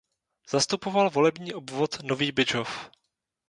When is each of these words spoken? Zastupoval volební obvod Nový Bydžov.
Zastupoval 0.49 1.09
volební 1.09 1.53
obvod 1.53 2.03
Nový 2.03 2.31
Bydžov. 2.31 2.89